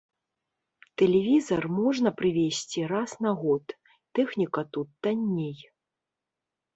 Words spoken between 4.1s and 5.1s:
тэхніка тут